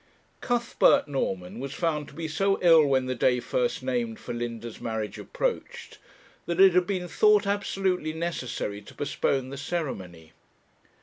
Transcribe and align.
Cuthbert 0.41 1.07
Norman 1.07 1.59
was 1.59 1.75
found 1.75 2.07
to 2.07 2.15
be 2.15 2.27
so 2.27 2.57
ill 2.63 2.87
when 2.87 3.05
the 3.05 3.13
day 3.13 3.39
first 3.39 3.83
named 3.83 4.19
for 4.19 4.33
Linda's 4.33 4.81
marriage 4.81 5.19
approached, 5.19 5.99
that 6.47 6.59
it 6.59 6.73
had 6.73 6.87
been 6.87 7.07
thought 7.07 7.45
absolutely 7.45 8.11
necessary 8.11 8.81
to 8.81 8.95
postpone 8.95 9.49
the 9.51 9.57
ceremony. 9.57 10.31